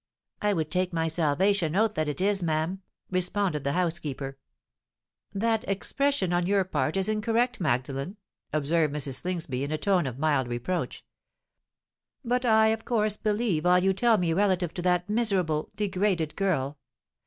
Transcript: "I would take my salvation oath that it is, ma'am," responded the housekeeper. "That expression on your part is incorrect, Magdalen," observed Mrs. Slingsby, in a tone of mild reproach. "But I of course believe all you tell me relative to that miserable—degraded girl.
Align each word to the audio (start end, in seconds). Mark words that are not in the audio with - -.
"I 0.41 0.53
would 0.53 0.71
take 0.71 0.91
my 0.93 1.07
salvation 1.07 1.75
oath 1.75 1.93
that 1.93 2.07
it 2.07 2.19
is, 2.19 2.41
ma'am," 2.41 2.81
responded 3.11 3.63
the 3.63 3.73
housekeeper. 3.73 4.39
"That 5.31 5.63
expression 5.69 6.33
on 6.33 6.47
your 6.47 6.63
part 6.63 6.97
is 6.97 7.07
incorrect, 7.07 7.59
Magdalen," 7.61 8.17
observed 8.51 8.95
Mrs. 8.95 9.21
Slingsby, 9.21 9.63
in 9.63 9.71
a 9.71 9.77
tone 9.77 10.07
of 10.07 10.17
mild 10.17 10.47
reproach. 10.47 11.05
"But 12.25 12.45
I 12.45 12.69
of 12.69 12.83
course 12.83 13.15
believe 13.15 13.63
all 13.67 13.77
you 13.77 13.93
tell 13.93 14.17
me 14.17 14.33
relative 14.33 14.73
to 14.73 14.81
that 14.81 15.07
miserable—degraded 15.07 16.35
girl. 16.35 16.79